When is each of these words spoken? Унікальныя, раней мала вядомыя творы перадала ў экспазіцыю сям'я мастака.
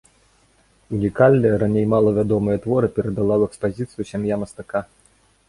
Унікальныя, 0.99 1.59
раней 1.63 1.85
мала 1.93 2.09
вядомыя 2.17 2.57
творы 2.65 2.87
перадала 2.97 3.33
ў 3.41 3.51
экспазіцыю 3.51 4.03
сям'я 4.15 4.35
мастака. 4.47 4.85